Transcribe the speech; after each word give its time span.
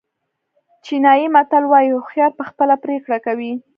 چینایي 0.83 1.27
متل 1.35 1.63
وایي 1.67 1.89
هوښیار 1.93 2.31
په 2.39 2.43
خپله 2.49 2.75
پرېکړه 2.83 3.17
کوي. 3.25 3.53